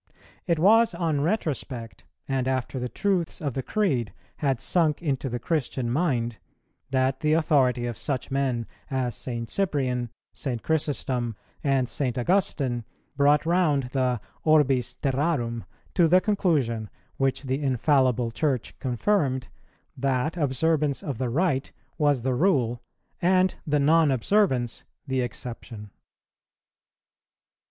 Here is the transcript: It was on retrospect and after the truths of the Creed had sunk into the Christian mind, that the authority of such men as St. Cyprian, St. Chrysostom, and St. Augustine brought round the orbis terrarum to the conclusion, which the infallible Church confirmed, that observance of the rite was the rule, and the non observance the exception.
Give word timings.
It 0.47 0.57
was 0.57 0.95
on 0.95 1.21
retrospect 1.21 2.05
and 2.27 2.47
after 2.47 2.79
the 2.79 2.89
truths 2.89 3.39
of 3.39 3.53
the 3.53 3.61
Creed 3.61 4.11
had 4.37 4.59
sunk 4.59 4.99
into 4.99 5.29
the 5.29 5.37
Christian 5.37 5.91
mind, 5.91 6.37
that 6.89 7.19
the 7.19 7.33
authority 7.33 7.85
of 7.85 7.99
such 7.99 8.31
men 8.31 8.65
as 8.89 9.13
St. 9.15 9.47
Cyprian, 9.47 10.09
St. 10.33 10.63
Chrysostom, 10.63 11.35
and 11.63 11.87
St. 11.87 12.17
Augustine 12.17 12.83
brought 13.15 13.45
round 13.45 13.89
the 13.91 14.19
orbis 14.43 14.95
terrarum 14.95 15.65
to 15.93 16.07
the 16.07 16.19
conclusion, 16.19 16.89
which 17.17 17.43
the 17.43 17.61
infallible 17.61 18.31
Church 18.31 18.73
confirmed, 18.79 19.49
that 19.95 20.35
observance 20.35 21.03
of 21.03 21.19
the 21.19 21.29
rite 21.29 21.71
was 21.99 22.23
the 22.23 22.33
rule, 22.33 22.81
and 23.21 23.53
the 23.67 23.79
non 23.79 24.09
observance 24.09 24.83
the 25.05 25.21
exception. 25.21 25.91